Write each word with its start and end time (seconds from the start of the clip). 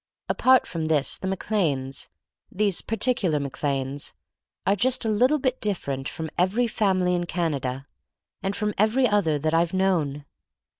Apart 0.29 0.65
from 0.65 0.85
this 0.85 1.19
the 1.19 1.27
Mac 1.27 1.51
Lanes— 1.51 2.09
these 2.51 2.81
particular 2.81 3.39
Mac 3.39 3.61
Lanes— 3.61 4.15
are 4.65 4.75
just 4.75 5.05
a 5.05 5.09
little 5.09 5.37
bit 5.37 5.61
different 5.61 6.09
from 6.09 6.31
every 6.39 6.65
family 6.65 7.13
in 7.13 7.27
Can 7.27 7.53
ada, 7.53 7.85
and 8.41 8.55
from 8.55 8.73
every 8.79 9.07
other 9.07 9.37
that 9.37 9.53
Tve 9.53 9.73
known. 9.73 10.25